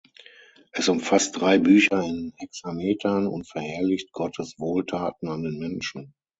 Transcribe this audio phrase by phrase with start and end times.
[0.71, 6.15] Es umfasst drei Bücher in Hexametern und verherrlicht Gottes Wohltaten an den Menschen.